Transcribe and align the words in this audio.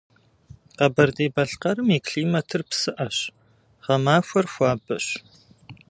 Къэбэрдей-Балъкъэрым 0.77 1.87
и 1.97 1.99
климатыр 2.07 2.61
псыӏэщ, 2.69 3.17
гъэмахуэр 3.83 4.45
хуабэщ. 4.53 5.05